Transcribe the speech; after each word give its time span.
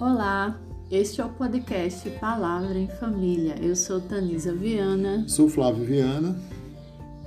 Olá, 0.00 0.58
este 0.90 1.20
é 1.20 1.24
o 1.26 1.28
podcast 1.28 2.08
Palavra 2.12 2.78
em 2.78 2.88
Família. 2.88 3.56
Eu 3.60 3.76
sou 3.76 4.00
Tanisa 4.00 4.50
Viana. 4.54 5.28
Sou 5.28 5.46
Flávio 5.46 5.84
Viana. 5.84 6.40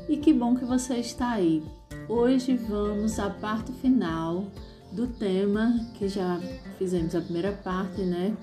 E 0.10 0.18
que 0.18 0.34
bom 0.34 0.56
que 0.56 0.66
você 0.66 0.96
está 0.96 1.34
aí. 1.34 1.64
Hoje 2.10 2.58
vamos 2.58 3.20
à 3.20 3.30
parte 3.30 3.72
final 3.74 4.48
do 4.92 5.06
tema 5.06 5.86
que 5.94 6.08
já 6.08 6.40
fizemos 6.80 7.14
a 7.14 7.22
primeira 7.22 7.52
parte, 7.52 8.02
né? 8.02 8.36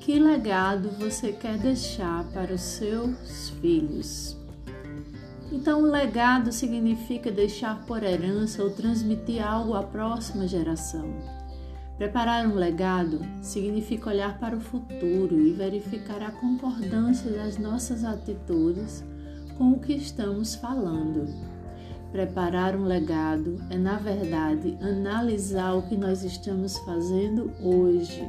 Que 0.00 0.18
legado 0.18 0.90
você 0.98 1.30
quer 1.30 1.56
deixar 1.56 2.24
para 2.32 2.52
os 2.52 2.62
seus 2.62 3.50
filhos? 3.60 4.36
Então, 5.52 5.82
legado 5.82 6.50
significa 6.50 7.30
deixar 7.30 7.86
por 7.86 8.02
herança 8.02 8.60
ou 8.64 8.70
transmitir 8.70 9.40
algo 9.40 9.74
à 9.74 9.84
próxima 9.84 10.48
geração. 10.48 11.14
Preparar 11.96 12.46
um 12.46 12.54
legado 12.54 13.20
significa 13.40 14.10
olhar 14.10 14.38
para 14.38 14.54
o 14.54 14.60
futuro 14.60 15.40
e 15.40 15.52
verificar 15.52 16.22
a 16.22 16.30
concordância 16.30 17.30
das 17.30 17.56
nossas 17.56 18.04
atitudes 18.04 19.02
com 19.56 19.72
o 19.72 19.80
que 19.80 19.94
estamos 19.94 20.54
falando. 20.54 21.26
Preparar 22.12 22.76
um 22.76 22.84
legado 22.84 23.58
é, 23.70 23.78
na 23.78 23.96
verdade, 23.96 24.76
analisar 24.80 25.72
o 25.72 25.82
que 25.82 25.96
nós 25.96 26.22
estamos 26.22 26.76
fazendo 26.80 27.50
hoje. 27.62 28.22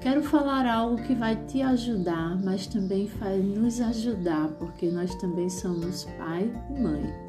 Quero 0.00 0.22
falar 0.22 0.66
algo 0.66 1.02
que 1.02 1.14
vai 1.14 1.36
te 1.36 1.60
ajudar, 1.60 2.40
mas 2.42 2.66
também 2.66 3.06
vai 3.18 3.38
nos 3.38 3.80
ajudar, 3.80 4.48
porque 4.58 4.88
nós 4.90 5.14
também 5.16 5.50
somos 5.50 6.04
pai 6.18 6.50
e 6.70 6.80
mãe. 6.80 7.25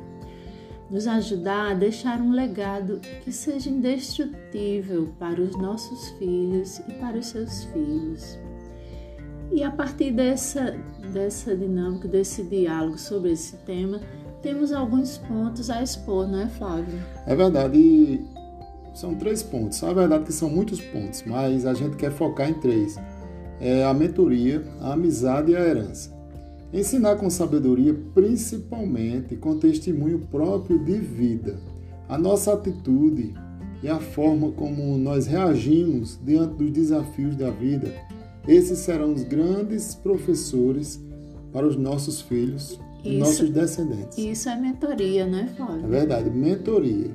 Nos 0.89 1.05
ajudar 1.05 1.71
a 1.71 1.73
deixar 1.73 2.21
um 2.21 2.31
legado 2.31 2.99
que 3.23 3.31
seja 3.31 3.69
indestrutível 3.69 5.13
para 5.19 5.41
os 5.41 5.57
nossos 5.57 6.09
filhos 6.17 6.79
e 6.87 6.93
para 6.93 7.17
os 7.17 7.27
seus 7.27 7.65
filhos. 7.65 8.39
E 9.51 9.63
a 9.63 9.71
partir 9.71 10.11
dessa, 10.11 10.75
dessa 11.13 11.55
dinâmica, 11.55 12.07
desse 12.07 12.43
diálogo 12.43 12.97
sobre 12.97 13.31
esse 13.31 13.55
tema, 13.57 13.99
temos 14.41 14.71
alguns 14.71 15.17
pontos 15.17 15.69
a 15.69 15.81
expor, 15.81 16.27
não 16.27 16.41
é, 16.41 16.47
Flávio? 16.47 16.99
É 17.25 17.35
verdade. 17.35 17.77
E 17.77 18.25
são 18.93 19.15
três 19.15 19.43
pontos. 19.43 19.81
É 19.83 19.93
verdade 19.93 20.25
que 20.25 20.33
são 20.33 20.49
muitos 20.49 20.81
pontos, 20.81 21.23
mas 21.25 21.65
a 21.65 21.73
gente 21.73 21.95
quer 21.95 22.11
focar 22.11 22.49
em 22.49 22.53
três: 22.55 22.97
é 23.59 23.83
a 23.83 23.93
mentoria, 23.93 24.63
a 24.81 24.93
amizade 24.93 25.51
e 25.51 25.55
a 25.55 25.59
herança. 25.59 26.16
Ensinar 26.73 27.15
com 27.15 27.29
sabedoria, 27.29 27.93
principalmente 28.13 29.35
com 29.35 29.57
testemunho 29.57 30.19
próprio 30.31 30.83
de 30.83 30.97
vida. 30.97 31.59
A 32.09 32.17
nossa 32.17 32.53
atitude 32.53 33.33
e 33.81 33.87
a 33.87 33.99
forma 33.99 34.51
como 34.51 34.97
nós 34.97 35.27
reagimos 35.27 36.19
diante 36.23 36.55
dos 36.55 36.71
desafios 36.71 37.35
da 37.35 37.49
vida 37.49 37.93
esses 38.47 38.79
serão 38.79 39.13
os 39.13 39.23
grandes 39.23 39.93
professores 39.93 41.03
para 41.51 41.67
os 41.67 41.75
nossos 41.75 42.21
filhos 42.21 42.79
e 43.03 43.17
nossos 43.17 43.49
descendentes. 43.49 44.17
Isso 44.17 44.47
é 44.47 44.55
mentoria, 44.55 45.25
né, 45.25 45.53
Flávio? 45.57 45.85
É 45.85 45.89
verdade, 45.89 46.29
mentoria. 46.29 47.11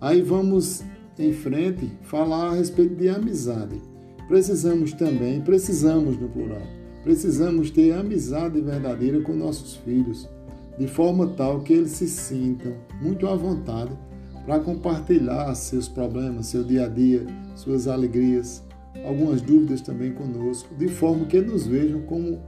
Aí 0.00 0.20
vamos 0.20 0.82
em 1.16 1.32
frente 1.32 1.88
falar 2.02 2.50
a 2.50 2.54
respeito 2.54 2.96
de 2.96 3.08
amizade. 3.08 3.80
Precisamos 4.26 4.92
também, 4.92 5.40
precisamos 5.40 6.18
no 6.18 6.28
plural, 6.28 6.62
precisamos 7.08 7.70
ter 7.70 7.92
amizade 7.92 8.60
verdadeira 8.60 9.18
com 9.22 9.32
nossos 9.32 9.76
filhos, 9.76 10.28
de 10.78 10.86
forma 10.86 11.26
tal 11.28 11.60
que 11.60 11.72
eles 11.72 11.92
se 11.92 12.06
sintam 12.06 12.74
muito 13.00 13.26
à 13.26 13.34
vontade 13.34 13.92
para 14.44 14.60
compartilhar 14.60 15.54
seus 15.54 15.88
problemas, 15.88 16.48
seu 16.48 16.62
dia 16.62 16.84
a 16.84 16.88
dia, 16.88 17.26
suas 17.56 17.88
alegrias, 17.88 18.62
algumas 19.06 19.40
dúvidas 19.40 19.80
também 19.80 20.12
conosco, 20.12 20.74
de 20.74 20.86
forma 20.88 21.24
que 21.24 21.40
nos 21.40 21.66
vejam 21.66 22.02
como 22.02 22.42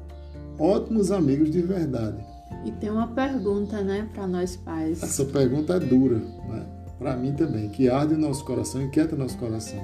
ótimos 0.58 1.10
amigos 1.10 1.50
de 1.50 1.62
verdade. 1.62 2.22
E 2.62 2.70
tem 2.70 2.90
uma 2.90 3.06
pergunta, 3.06 3.80
né, 3.82 4.10
para 4.12 4.26
nós 4.26 4.56
pais. 4.56 5.02
Essa 5.02 5.24
pergunta 5.24 5.72
é 5.72 5.80
dura, 5.80 6.18
né? 6.18 6.66
Para 6.98 7.16
mim 7.16 7.32
também, 7.32 7.70
que 7.70 7.88
arde 7.88 8.12
o 8.12 8.18
nosso 8.18 8.44
coração, 8.44 8.82
inquieta 8.82 9.14
o 9.14 9.18
nosso 9.18 9.38
coração. 9.38 9.80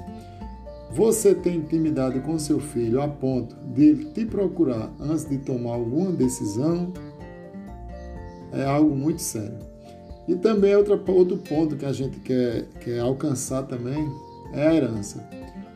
Você 0.92 1.34
tem 1.34 1.56
intimidade 1.56 2.20
com 2.20 2.38
seu 2.38 2.58
filho 2.60 3.02
a 3.02 3.08
ponto 3.08 3.56
de 3.74 3.84
ele 3.84 4.04
te 4.06 4.24
procurar 4.24 4.90
antes 5.00 5.28
de 5.28 5.38
tomar 5.38 5.72
alguma 5.72 6.12
decisão? 6.12 6.92
É 8.52 8.64
algo 8.64 8.94
muito 8.94 9.20
sério. 9.20 9.58
E 10.26 10.34
também 10.34 10.74
outra, 10.74 10.94
outro 11.12 11.36
ponto 11.38 11.76
que 11.76 11.84
a 11.84 11.92
gente 11.92 12.18
quer, 12.20 12.66
quer 12.80 13.00
alcançar 13.00 13.64
também 13.64 14.08
é 14.52 14.66
a 14.66 14.74
herança 14.74 15.22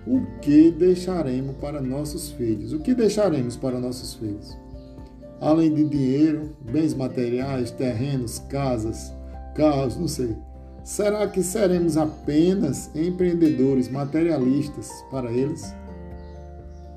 o 0.06 0.22
que 0.40 0.70
deixaremos 0.70 1.56
para 1.56 1.80
nossos 1.80 2.30
filhos? 2.32 2.72
O 2.72 2.80
que 2.80 2.94
deixaremos 2.94 3.56
para 3.56 3.78
nossos 3.78 4.14
filhos? 4.14 4.56
Além 5.40 5.72
de 5.72 5.84
dinheiro, 5.84 6.56
bens 6.60 6.94
materiais, 6.94 7.70
terrenos, 7.70 8.38
casas, 8.38 9.12
carros, 9.54 9.96
não 9.96 10.08
sei. 10.08 10.36
Será 10.84 11.26
que 11.28 11.42
seremos 11.42 11.96
apenas 11.96 12.90
empreendedores 12.94 13.88
materialistas 13.88 14.90
para 15.10 15.30
eles? 15.30 15.74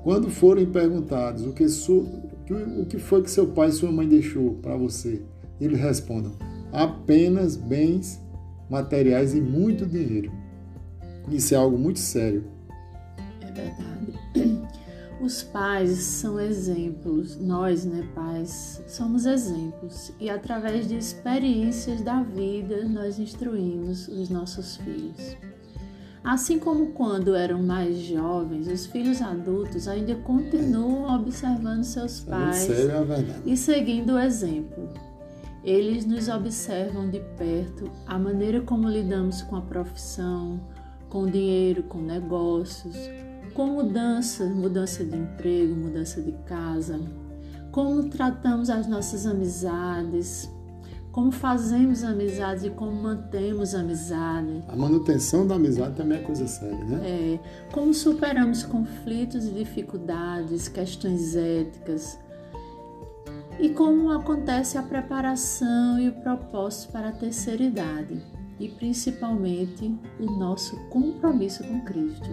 Quando 0.02 0.30
forem 0.30 0.66
perguntados 0.66 1.46
o 1.46 1.52
que, 1.52 1.64
o 1.64 2.86
que 2.86 2.98
foi 2.98 3.22
que 3.22 3.30
seu 3.30 3.48
pai 3.48 3.68
e 3.68 3.72
sua 3.72 3.92
mãe 3.92 4.08
deixou 4.08 4.54
para 4.54 4.76
você, 4.76 5.22
eles 5.60 5.78
respondam: 5.80 6.32
apenas 6.72 7.56
bens 7.56 8.20
materiais 8.68 9.34
e 9.34 9.40
muito 9.40 9.86
dinheiro. 9.86 10.32
Isso 11.30 11.54
é 11.54 11.56
algo 11.56 11.78
muito 11.78 11.98
sério 11.98 12.54
verdade. 13.54 14.23
Os 15.24 15.42
pais 15.42 16.00
são 16.00 16.38
exemplos, 16.38 17.38
nós, 17.38 17.86
né, 17.86 18.06
pais, 18.14 18.82
somos 18.86 19.24
exemplos 19.24 20.12
e 20.20 20.28
através 20.28 20.86
de 20.86 20.98
experiências 20.98 22.02
da 22.02 22.22
vida 22.22 22.84
nós 22.86 23.18
instruímos 23.18 24.06
os 24.06 24.28
nossos 24.28 24.76
filhos. 24.76 25.34
Assim 26.22 26.58
como 26.58 26.88
quando 26.88 27.34
eram 27.34 27.62
mais 27.62 27.96
jovens, 28.00 28.66
os 28.66 28.84
filhos 28.84 29.22
adultos 29.22 29.88
ainda 29.88 30.14
continuam 30.16 31.18
observando 31.18 31.84
seus 31.84 32.20
pais 32.20 32.68
é 32.68 32.92
e 33.46 33.56
seguindo 33.56 34.16
o 34.16 34.18
exemplo. 34.18 34.90
Eles 35.64 36.04
nos 36.04 36.28
observam 36.28 37.08
de 37.08 37.20
perto 37.38 37.90
a 38.06 38.18
maneira 38.18 38.60
como 38.60 38.90
lidamos 38.90 39.40
com 39.40 39.56
a 39.56 39.62
profissão, 39.62 40.60
com 41.08 41.22
o 41.22 41.30
dinheiro, 41.30 41.82
com 41.84 42.02
negócios, 42.02 42.94
com 43.54 43.66
mudança, 43.66 44.44
mudança 44.46 45.04
de 45.04 45.16
emprego, 45.16 45.74
mudança 45.74 46.20
de 46.20 46.32
casa, 46.44 47.00
como 47.70 48.08
tratamos 48.08 48.68
as 48.68 48.88
nossas 48.88 49.26
amizades, 49.26 50.50
como 51.12 51.30
fazemos 51.30 52.02
amizades 52.02 52.64
e 52.64 52.70
como 52.70 52.90
mantemos 52.90 53.72
amizade. 53.72 54.64
A 54.66 54.74
manutenção 54.74 55.46
da 55.46 55.54
amizade 55.54 55.94
também 55.94 56.18
é 56.18 56.22
coisa 56.22 56.48
séria, 56.48 56.84
né? 56.84 57.00
É. 57.08 57.40
Como 57.72 57.94
superamos 57.94 58.64
conflitos 58.64 59.46
e 59.46 59.50
dificuldades, 59.50 60.66
questões 60.66 61.36
éticas. 61.36 62.18
E 63.60 63.68
como 63.68 64.10
acontece 64.10 64.76
a 64.76 64.82
preparação 64.82 66.00
e 66.00 66.08
o 66.08 66.12
propósito 66.14 66.90
para 66.90 67.10
a 67.10 67.12
terceira 67.12 67.62
idade. 67.62 68.20
E 68.58 68.68
principalmente 68.68 69.96
o 70.18 70.26
nosso 70.26 70.76
compromisso 70.88 71.62
com 71.62 71.80
Cristo 71.82 72.30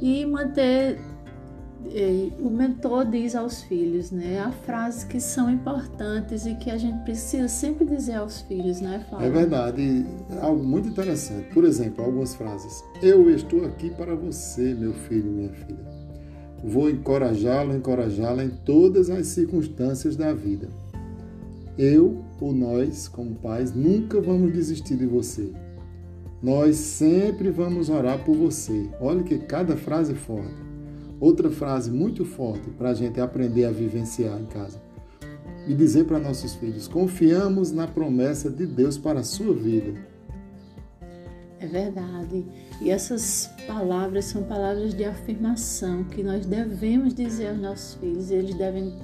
e 0.00 0.24
manter 0.26 0.98
eh, 1.92 2.30
o 2.40 2.50
mentor 2.50 3.06
diz 3.06 3.34
aos 3.34 3.62
filhos, 3.62 4.10
né? 4.10 4.40
Há 4.40 4.50
frases 4.50 5.04
que 5.04 5.20
são 5.20 5.50
importantes 5.50 6.46
e 6.46 6.54
que 6.54 6.70
a 6.70 6.78
gente 6.78 7.02
precisa 7.04 7.48
sempre 7.48 7.84
dizer 7.84 8.14
aos 8.14 8.40
filhos, 8.42 8.80
né, 8.80 9.04
Fábio? 9.10 9.26
É 9.26 9.30
verdade, 9.30 10.06
é 10.30 10.40
algo 10.40 10.62
muito 10.64 10.88
interessante. 10.88 11.52
Por 11.52 11.64
exemplo, 11.64 12.04
algumas 12.04 12.34
frases. 12.34 12.82
Eu 13.02 13.28
estou 13.30 13.64
aqui 13.64 13.90
para 13.90 14.14
você, 14.14 14.74
meu 14.74 14.92
filho 14.92 15.26
e 15.26 15.34
minha 15.34 15.52
filha. 15.52 15.94
Vou 16.62 16.88
encorajá-lo, 16.88 17.76
encorajá-la 17.76 18.44
em 18.44 18.50
todas 18.50 19.10
as 19.10 19.26
circunstâncias 19.26 20.16
da 20.16 20.32
vida. 20.32 20.68
Eu 21.76 22.24
ou 22.40 22.52
nós, 22.52 23.08
como 23.08 23.34
pais, 23.34 23.74
nunca 23.74 24.20
vamos 24.20 24.52
desistir 24.52 24.96
de 24.96 25.06
você. 25.06 25.52
Nós 26.44 26.76
sempre 26.76 27.50
vamos 27.50 27.88
orar 27.88 28.22
por 28.22 28.36
você. 28.36 28.90
Olha 29.00 29.22
que 29.22 29.38
cada 29.38 29.78
frase 29.78 30.14
forte. 30.14 30.62
Outra 31.18 31.50
frase 31.50 31.90
muito 31.90 32.22
forte 32.26 32.68
para 32.68 32.90
a 32.90 32.94
gente 32.94 33.18
aprender 33.18 33.64
a 33.64 33.70
vivenciar 33.70 34.38
em 34.38 34.44
casa. 34.44 34.78
E 35.66 35.72
dizer 35.72 36.04
para 36.04 36.18
nossos 36.18 36.54
filhos: 36.54 36.86
confiamos 36.86 37.72
na 37.72 37.86
promessa 37.86 38.50
de 38.50 38.66
Deus 38.66 38.98
para 38.98 39.20
a 39.20 39.24
sua 39.24 39.54
vida. 39.54 39.98
É 41.58 41.66
verdade. 41.66 42.44
E 42.78 42.90
essas 42.90 43.50
palavras 43.66 44.26
são 44.26 44.42
palavras 44.42 44.92
de 44.92 45.02
afirmação 45.02 46.04
que 46.04 46.22
nós 46.22 46.44
devemos 46.44 47.14
dizer 47.14 47.48
aos 47.48 47.58
nossos 47.58 47.94
filhos. 47.94 48.30
Eles 48.30 48.54
devem 48.54 48.94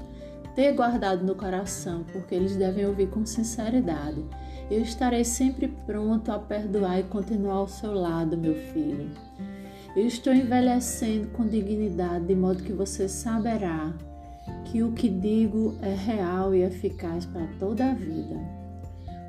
ter 0.54 0.74
guardado 0.74 1.24
no 1.24 1.34
coração, 1.34 2.04
porque 2.12 2.34
eles 2.34 2.54
devem 2.54 2.84
ouvir 2.84 3.08
com 3.08 3.24
sinceridade. 3.24 4.22
Eu 4.70 4.82
estarei 4.82 5.24
sempre 5.24 5.66
pronto 5.66 6.30
a 6.30 6.38
perdoar 6.38 7.00
e 7.00 7.02
continuar 7.02 7.54
ao 7.54 7.68
seu 7.68 7.92
lado, 7.92 8.38
meu 8.38 8.54
filho. 8.54 9.10
Eu 9.96 10.06
estou 10.06 10.32
envelhecendo 10.32 11.28
com 11.28 11.44
dignidade, 11.44 12.26
de 12.26 12.34
modo 12.36 12.62
que 12.62 12.72
você 12.72 13.08
saberá 13.08 13.92
que 14.66 14.82
o 14.82 14.92
que 14.92 15.08
digo 15.08 15.74
é 15.82 15.92
real 15.92 16.54
e 16.54 16.62
eficaz 16.62 17.26
para 17.26 17.48
toda 17.58 17.90
a 17.90 17.94
vida. 17.94 18.38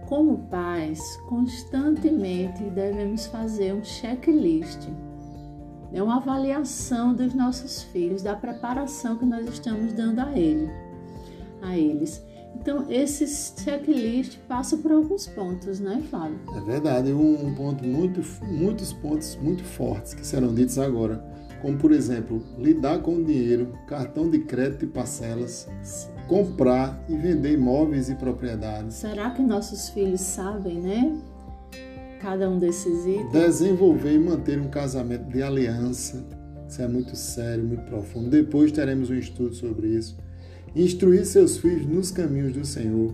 Como 0.07 0.47
pais, 0.49 0.99
constantemente 1.27 2.63
devemos 2.65 3.25
fazer 3.25 3.73
um 3.73 3.83
checklist, 3.83 4.87
é 5.93 6.01
uma 6.01 6.17
avaliação 6.17 7.13
dos 7.13 7.33
nossos 7.33 7.83
filhos, 7.83 8.21
da 8.21 8.35
preparação 8.35 9.17
que 9.17 9.25
nós 9.25 9.47
estamos 9.47 9.91
dando 9.93 10.19
a 10.19 10.37
ele, 10.37 10.69
a 11.61 11.75
eles. 11.75 12.23
Então, 12.55 12.85
esse 12.89 13.27
checklist 13.27 14.37
passa 14.47 14.77
por 14.77 14.91
alguns 14.91 15.27
pontos, 15.27 15.79
né, 15.79 16.03
Flávio? 16.09 16.39
É 16.55 16.61
verdade, 16.61 17.11
um 17.11 17.53
ponto 17.55 17.83
muito, 17.83 18.21
muitos 18.43 18.93
pontos 18.93 19.35
muito 19.41 19.63
fortes 19.63 20.13
que 20.13 20.25
serão 20.25 20.53
ditos 20.53 20.77
agora, 20.77 21.23
como 21.61 21.77
por 21.77 21.91
exemplo, 21.91 22.43
lidar 22.57 22.99
com 22.99 23.23
dinheiro, 23.23 23.73
cartão 23.87 24.29
de 24.29 24.39
crédito 24.39 24.85
e 24.85 24.87
parcelas, 24.87 25.67
comprar 26.27 27.03
e 27.09 27.15
vender 27.15 27.53
imóveis 27.53 28.09
e 28.09 28.15
propriedades. 28.15 28.95
Será 28.95 29.31
que 29.31 29.41
nossos 29.41 29.89
filhos 29.89 30.21
sabem, 30.21 30.79
né? 30.81 31.17
Cada 32.19 32.47
um 32.47 32.59
desses 32.59 33.05
itens. 33.05 33.31
Desenvolver 33.31 34.13
e 34.13 34.19
manter 34.19 34.59
um 34.59 34.69
casamento 34.69 35.27
de 35.31 35.41
aliança. 35.41 36.23
Isso 36.69 36.81
é 36.81 36.87
muito 36.87 37.15
sério, 37.15 37.63
muito 37.63 37.83
profundo. 37.85 38.29
Depois 38.29 38.71
teremos 38.71 39.09
um 39.09 39.15
estudo 39.15 39.55
sobre 39.55 39.87
isso 39.87 40.15
instruir 40.75 41.25
seus 41.25 41.57
filhos 41.57 41.85
nos 41.85 42.11
caminhos 42.11 42.53
do 42.53 42.65
Senhor, 42.65 43.13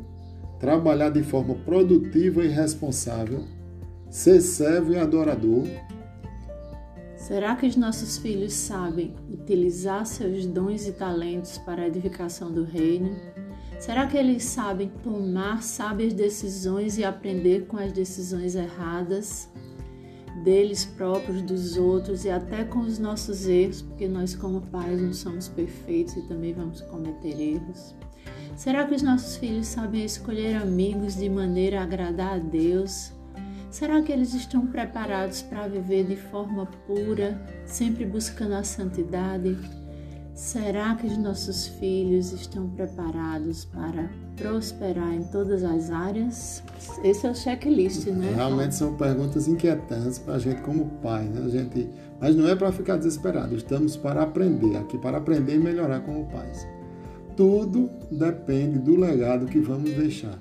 trabalhar 0.59 1.09
de 1.09 1.23
forma 1.23 1.55
produtiva 1.55 2.43
e 2.43 2.47
responsável, 2.47 3.43
ser 4.09 4.41
servo 4.41 4.93
e 4.93 4.97
adorador. 4.97 5.65
Será 7.15 7.55
que 7.55 7.65
os 7.65 7.75
nossos 7.75 8.17
filhos 8.17 8.53
sabem 8.53 9.13
utilizar 9.31 10.05
seus 10.05 10.45
dons 10.45 10.87
e 10.87 10.91
talentos 10.91 11.57
para 11.57 11.81
a 11.81 11.87
edificação 11.87 12.51
do 12.51 12.63
reino? 12.63 13.15
Será 13.79 14.07
que 14.07 14.17
eles 14.17 14.43
sabem 14.43 14.91
tomar 15.03 15.61
sábias 15.61 16.13
decisões 16.13 16.97
e 16.97 17.03
aprender 17.03 17.65
com 17.67 17.77
as 17.77 17.91
decisões 17.91 18.55
erradas? 18.55 19.49
Deles 20.47 20.85
próprios, 20.85 21.41
dos 21.41 21.75
outros 21.75 22.23
e 22.23 22.29
até 22.29 22.63
com 22.63 22.79
os 22.79 22.97
nossos 22.97 23.45
erros, 23.49 23.81
porque 23.81 24.07
nós, 24.07 24.33
como 24.33 24.61
pais, 24.61 25.01
não 25.01 25.11
somos 25.11 25.49
perfeitos 25.49 26.15
e 26.15 26.21
também 26.21 26.53
vamos 26.53 26.79
cometer 26.83 27.37
erros. 27.37 27.93
Será 28.55 28.87
que 28.87 28.95
os 28.95 29.01
nossos 29.01 29.35
filhos 29.35 29.67
sabem 29.67 30.05
escolher 30.05 30.55
amigos 30.55 31.17
de 31.17 31.29
maneira 31.29 31.81
a 31.81 31.83
agradar 31.83 32.35
a 32.35 32.37
Deus? 32.37 33.11
Será 33.69 34.01
que 34.01 34.09
eles 34.09 34.33
estão 34.33 34.65
preparados 34.65 35.41
para 35.41 35.67
viver 35.67 36.05
de 36.05 36.15
forma 36.15 36.65
pura, 36.87 37.37
sempre 37.65 38.05
buscando 38.05 38.53
a 38.53 38.63
santidade? 38.63 39.53
Será 40.37 40.93
que 40.93 41.07
os 41.07 41.17
nossos 41.17 41.65
filhos 41.65 42.31
estão 42.31 42.69
preparados 42.69 43.65
para 43.65 44.07
prosperar 44.35 45.11
em 45.15 45.23
todas 45.23 45.63
as 45.63 45.89
áreas? 45.89 46.61
Esse 47.03 47.25
é 47.25 47.31
o 47.31 47.35
checklist, 47.35 48.05
né? 48.05 48.33
Realmente 48.35 48.75
são 48.75 48.95
perguntas 48.95 49.47
inquietantes 49.47 50.19
para 50.19 50.35
a 50.35 50.39
gente 50.39 50.61
como 50.61 50.91
pai, 51.01 51.23
né? 51.23 51.41
A 51.43 51.49
gente, 51.49 51.89
mas 52.21 52.35
não 52.35 52.47
é 52.47 52.55
para 52.55 52.71
ficar 52.71 52.97
desesperado. 52.97 53.55
Estamos 53.55 53.97
para 53.97 54.21
aprender 54.21 54.77
aqui, 54.77 54.99
para 54.99 55.17
aprender 55.17 55.55
e 55.55 55.59
melhorar 55.59 56.01
como 56.01 56.27
pais. 56.27 56.67
Tudo 57.35 57.89
depende 58.11 58.77
do 58.77 58.95
legado 58.95 59.47
que 59.47 59.57
vamos 59.57 59.91
deixar, 59.91 60.39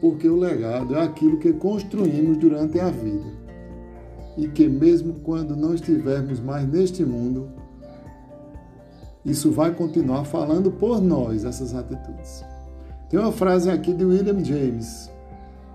porque 0.00 0.26
o 0.26 0.36
legado 0.36 0.94
é 0.94 1.02
aquilo 1.02 1.38
que 1.38 1.52
construímos 1.52 2.38
durante 2.38 2.80
a 2.80 2.90
vida 2.90 3.30
e 4.38 4.48
que 4.48 4.66
mesmo 4.66 5.16
quando 5.22 5.54
não 5.54 5.74
estivermos 5.74 6.40
mais 6.40 6.66
neste 6.66 7.04
mundo 7.04 7.59
isso 9.24 9.50
vai 9.50 9.72
continuar 9.72 10.24
falando 10.24 10.70
por 10.70 11.00
nós, 11.00 11.44
essas 11.44 11.74
atitudes. 11.74 12.44
Tem 13.08 13.18
uma 13.18 13.32
frase 13.32 13.70
aqui 13.70 13.92
de 13.92 14.04
William 14.04 14.42
James, 14.42 15.10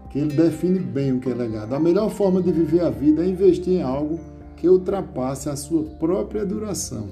que 0.09 0.19
ele 0.19 0.33
define 0.33 0.80
bem 0.80 1.12
o 1.12 1.19
que 1.19 1.30
é 1.30 1.33
legado. 1.33 1.74
A 1.74 1.80
melhor 1.80 2.09
forma 2.09 2.42
de 2.42 2.51
viver 2.51 2.81
a 2.81 2.89
vida 2.89 3.24
é 3.24 3.27
investir 3.27 3.74
em 3.74 3.81
algo 3.81 4.19
que 4.56 4.69
ultrapasse 4.69 5.50
a 5.50 5.56
sua 5.56 5.83
própria 5.83 6.45
duração. 6.45 7.09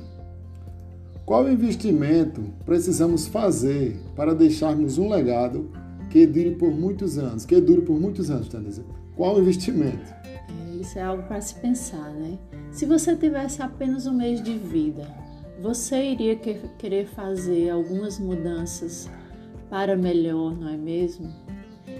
Qual 1.25 1.50
investimento 1.50 2.41
precisamos 2.65 3.27
fazer 3.27 3.97
para 4.15 4.33
deixarmos 4.33 4.97
um 4.97 5.09
legado 5.09 5.69
que 6.09 6.25
dure 6.25 6.51
por 6.51 6.71
muitos 6.71 7.18
anos? 7.18 7.45
Que 7.45 7.59
dure 7.62 7.81
por 7.81 8.00
muitos 8.00 8.30
anos, 8.30 8.47
Tanisa? 8.47 8.83
Qual 9.15 9.39
investimento? 9.39 10.13
É, 10.25 10.75
isso 10.81 10.97
é 10.97 11.03
algo 11.03 11.24
para 11.24 11.39
se 11.41 11.56
pensar, 11.56 12.09
né? 12.12 12.38
Se 12.71 12.85
você 12.85 13.15
tivesse 13.15 13.62
apenas 13.62 14.07
um 14.07 14.13
mês 14.13 14.41
de 14.41 14.57
vida, 14.57 15.07
você 15.62 16.12
iria 16.12 16.36
querer 16.36 17.06
fazer 17.08 17.70
algumas 17.70 18.20
mudanças 18.20 19.10
para 19.70 19.96
melhor, 19.96 20.56
não 20.56 20.70
é 20.70 20.78
mesmo? 20.78 21.34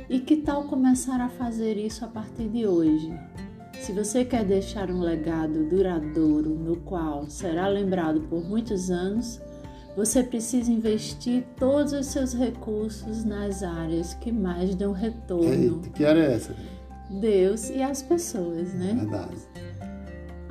E 0.10 0.20
que 0.20 0.38
tal 0.38 0.66
começar 0.66 1.20
a 1.22 1.30
fazer 1.30 1.78
isso 1.78 2.04
a 2.04 2.08
partir 2.08 2.50
de 2.50 2.68
hoje? 2.68 3.12
Se 3.80 3.92
você 3.92 4.24
quer 4.24 4.46
deixar 4.46 4.90
um 4.90 5.00
legado 5.00 5.68
duradouro 5.70 6.50
no 6.50 6.78
qual 6.78 7.30
será 7.30 7.68
lembrado 7.68 8.22
por 8.30 8.44
muitos 8.44 8.90
anos, 8.90 9.42
você 9.96 10.24
precisa 10.24 10.72
investir 10.72 11.44
todos 11.58 11.94
os 11.94 12.08
seus 12.08 12.34
recursos 12.34 13.24
nas 13.24 13.62
áreas 13.62 14.14
que 14.16 14.32
mais 14.32 14.74
dão 14.76 14.92
retorno. 14.92 15.82
Eita, 15.84 15.90
que 15.90 16.06
área 16.06 16.22
é 16.22 16.34
essa? 16.34 16.56
Deus 17.10 17.70
e 17.70 17.82
as 17.82 18.02
pessoas, 18.02 18.74
né? 18.74 18.96
Verdade. 19.00 19.38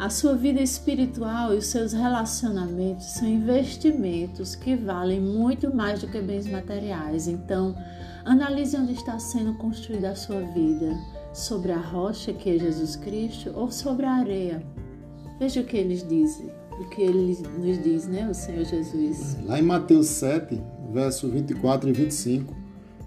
A 0.02 0.10
sua 0.10 0.34
vida 0.34 0.60
espiritual 0.60 1.54
e 1.54 1.58
os 1.58 1.66
seus 1.66 1.92
relacionamentos 1.92 3.04
são 3.04 3.28
investimentos 3.28 4.56
que 4.56 4.74
valem 4.74 5.20
muito 5.20 5.72
mais 5.72 6.00
do 6.00 6.08
que 6.08 6.20
bens 6.20 6.44
materiais. 6.44 7.28
Então, 7.28 7.72
analise 8.24 8.76
onde 8.76 8.94
está 8.94 9.16
sendo 9.20 9.54
construída 9.54 10.10
a 10.10 10.16
sua 10.16 10.40
vida: 10.40 10.92
sobre 11.32 11.70
a 11.70 11.78
rocha 11.78 12.32
que 12.32 12.50
é 12.50 12.58
Jesus 12.58 12.96
Cristo 12.96 13.52
ou 13.54 13.70
sobre 13.70 14.04
a 14.04 14.14
areia. 14.14 14.66
Veja 15.38 15.60
o 15.60 15.64
que 15.64 15.76
eles 15.76 16.04
dizem, 16.08 16.50
o 16.80 16.88
que 16.88 17.02
ele 17.02 17.38
nos 17.60 17.80
diz, 17.84 18.08
né, 18.08 18.28
o 18.28 18.34
Senhor 18.34 18.64
Jesus. 18.64 19.38
Lá 19.44 19.60
em 19.60 19.62
Mateus 19.62 20.08
7, 20.08 20.60
verso 20.92 21.28
24 21.28 21.88
e 21.88 21.92
25, 21.92 22.52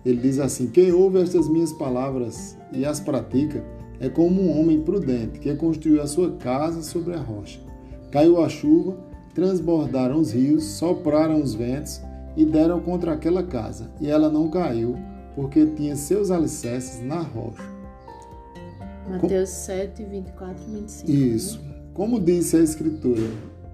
ele 0.06 0.22
diz 0.22 0.40
assim: 0.40 0.68
Quem 0.68 0.94
ouve 0.94 1.22
estas 1.22 1.50
minhas 1.50 1.74
palavras 1.74 2.58
e 2.72 2.86
as 2.86 3.02
pratica, 3.02 3.62
é 4.00 4.10
como 4.10 4.42
um 4.42 4.60
homem 4.60 4.82
prudente 4.82 5.40
que 5.40 5.54
construiu 5.56 6.02
a 6.02 6.08
sua 6.08 6.32
casa 6.38 6.82
sobre 6.82 7.14
a 7.14 7.20
rocha. 7.20 7.60
Caiu 8.12 8.42
a 8.44 8.50
chuva, 8.50 8.98
transbordaram 9.34 10.20
os 10.20 10.32
rios, 10.32 10.64
sopraram 10.64 11.42
os 11.42 11.54
ventos 11.54 12.02
e 12.36 12.46
deram 12.46 12.80
contra 12.80 13.14
aquela 13.14 13.44
casa, 13.44 13.90
e 14.00 14.10
ela 14.10 14.30
não 14.30 14.50
caiu, 14.50 14.96
porque 15.36 15.66
tinha 15.66 15.96
seus 15.96 16.32
alicerces 16.32 17.02
na 17.04 17.22
rocha. 17.22 17.64
Mateus 19.10 19.50
Com... 19.50 19.56
7, 19.56 20.04
24 20.04 20.64
e 20.64 20.72
25. 20.82 21.12
Isso. 21.12 21.60
Né? 21.60 21.76
Como 21.94 22.20
disse 22.20 22.58
a 22.58 22.60
escritora 22.62 23.30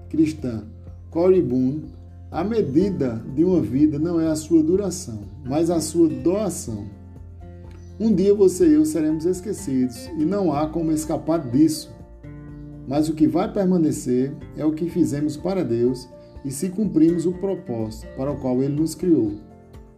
cristã 0.10 0.64
Cory 1.10 1.42
Boone, 1.42 1.86
a 2.32 2.44
medida 2.44 3.22
de 3.36 3.44
uma 3.44 3.62
vida 3.62 4.00
não 4.00 4.20
é 4.20 4.28
a 4.28 4.36
sua 4.36 4.64
duração, 4.64 5.24
mas 5.44 5.70
a 5.70 5.82
sua 5.82 6.08
doação. 6.08 6.86
Um 8.02 8.16
dia 8.16 8.34
você 8.34 8.68
e 8.68 8.74
eu 8.74 8.84
seremos 8.84 9.28
esquecidos 9.28 10.08
e 10.18 10.26
não 10.26 10.52
há 10.52 10.68
como 10.68 10.92
escapar 10.92 11.38
disso. 11.52 11.94
Mas 12.88 13.08
o 13.08 13.14
que 13.14 13.28
vai 13.28 13.54
permanecer 13.54 14.34
é 14.58 14.66
o 14.66 14.74
que 14.74 14.90
fizemos 14.90 15.38
para 15.38 15.64
Deus 15.64 16.10
e 16.44 16.50
se 16.50 16.70
cumprimos 16.70 17.28
o 17.28 17.34
propósito 17.34 18.08
para 18.18 18.32
o 18.32 18.38
qual 18.38 18.64
Ele 18.64 18.74
nos 18.74 18.96
criou. 18.96 19.34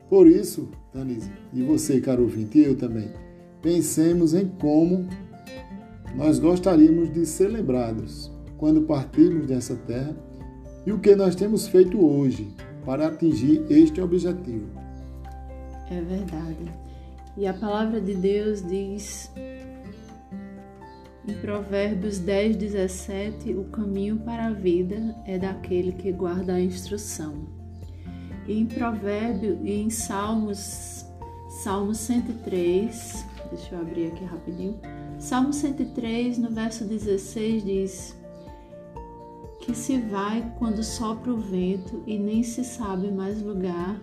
Por 0.09 0.27
isso, 0.27 0.67
Tanise, 0.91 1.31
e 1.53 1.63
você, 1.63 2.01
caro 2.01 2.23
ouvinte, 2.23 2.59
e 2.59 2.65
eu 2.65 2.75
também, 2.75 3.09
pensemos 3.61 4.33
em 4.33 4.49
como 4.49 5.07
nós 6.13 6.39
gostaríamos 6.39 7.09
de 7.09 7.25
ser 7.25 7.47
lembrados 7.47 8.29
quando 8.57 8.81
partirmos 8.81 9.47
dessa 9.47 9.77
terra 9.77 10.13
e 10.85 10.91
o 10.91 10.99
que 10.99 11.15
nós 11.15 11.35
temos 11.35 11.69
feito 11.69 12.05
hoje 12.05 12.53
para 12.83 13.07
atingir 13.07 13.63
este 13.69 14.01
objetivo. 14.01 14.67
É 15.89 16.01
verdade. 16.01 16.82
E 17.35 17.47
a 17.47 17.53
palavra 17.53 17.99
de 17.99 18.13
Deus 18.13 18.61
diz 18.61 19.31
em 21.27 21.33
Provérbios 21.35 22.19
10, 22.19 22.57
17: 22.57 23.55
O 23.55 23.65
caminho 23.65 24.17
para 24.17 24.47
a 24.47 24.53
vida 24.53 25.15
é 25.25 25.39
daquele 25.39 25.93
que 25.93 26.11
guarda 26.11 26.53
a 26.53 26.61
instrução. 26.61 27.47
E 28.47 28.59
em 28.59 28.65
Provérbio 28.65 29.59
e 29.63 29.81
em 29.81 29.89
Salmos, 29.89 31.05
Salmo 31.63 31.95
103, 31.95 33.25
deixa 33.49 33.75
eu 33.75 33.81
abrir 33.81 34.07
aqui 34.07 34.25
rapidinho. 34.25 34.79
Salmo 35.17 35.53
103, 35.53 36.37
no 36.37 36.49
verso 36.51 36.85
16, 36.85 37.63
diz: 37.63 38.23
que 39.61 39.73
se 39.73 39.97
vai 39.97 40.53
quando 40.59 40.83
sopra 40.83 41.31
o 41.31 41.37
vento 41.37 42.03
e 42.05 42.19
nem 42.19 42.43
se 42.43 42.65
sabe 42.65 43.09
mais 43.09 43.41
lugar 43.41 43.97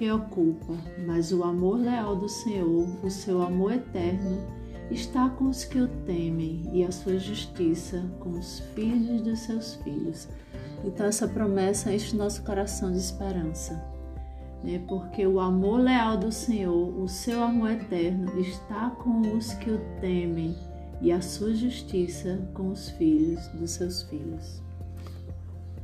que 0.00 0.10
ocupa, 0.10 0.72
mas 1.06 1.30
o 1.30 1.44
amor 1.44 1.78
leal 1.78 2.16
do 2.16 2.26
Senhor, 2.26 2.88
o 3.04 3.10
seu 3.10 3.42
amor 3.42 3.74
eterno, 3.74 4.38
está 4.90 5.28
com 5.28 5.50
os 5.50 5.62
que 5.62 5.78
o 5.78 5.88
temem 6.06 6.62
e 6.72 6.82
a 6.82 6.90
sua 6.90 7.18
justiça 7.18 8.02
com 8.18 8.30
os 8.30 8.60
filhos 8.74 9.20
dos 9.20 9.40
seus 9.40 9.74
filhos. 9.74 10.26
Então, 10.82 11.04
essa 11.04 11.28
promessa 11.28 11.92
enche 11.92 12.16
nosso 12.16 12.42
coração 12.44 12.90
de 12.90 12.96
esperança, 12.96 13.74
né? 14.64 14.82
porque 14.88 15.26
o 15.26 15.38
amor 15.38 15.80
leal 15.80 16.16
do 16.16 16.32
Senhor, 16.32 16.98
o 16.98 17.06
seu 17.06 17.42
amor 17.42 17.72
eterno, 17.72 18.40
está 18.40 18.88
com 18.88 19.36
os 19.36 19.52
que 19.52 19.68
o 19.68 19.78
temem 20.00 20.56
e 21.02 21.12
a 21.12 21.20
sua 21.20 21.52
justiça 21.52 22.40
com 22.54 22.70
os 22.70 22.88
filhos 22.88 23.46
dos 23.48 23.72
seus 23.72 24.04
filhos. 24.04 24.62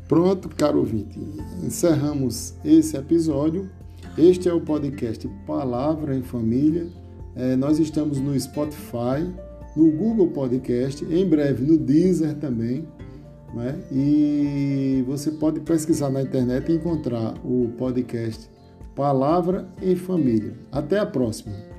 Pronto, 0.09 0.49
caro 0.49 0.79
ouvinte, 0.79 1.21
encerramos 1.63 2.55
esse 2.65 2.97
episódio. 2.97 3.71
Este 4.19 4.49
é 4.49 4.53
o 4.53 4.63
podcast 4.63 5.29
Palavra 5.47 6.17
em 6.17 6.23
Família. 6.23 6.87
É, 7.35 7.55
nós 7.55 7.79
estamos 7.79 8.19
no 8.19 8.39
Spotify, 8.41 9.31
no 9.77 9.91
Google 9.91 10.29
Podcast, 10.29 11.05
em 11.05 11.29
breve 11.29 11.63
no 11.67 11.77
Deezer 11.77 12.35
também. 12.37 12.89
Né? 13.55 13.79
E 13.93 15.05
você 15.07 15.31
pode 15.33 15.61
pesquisar 15.61 16.09
na 16.09 16.23
internet 16.23 16.73
e 16.73 16.77
encontrar 16.77 17.35
o 17.45 17.69
podcast 17.77 18.49
Palavra 18.95 19.69
em 19.83 19.95
Família. 19.95 20.55
Até 20.73 20.99
a 20.99 21.05
próxima! 21.05 21.76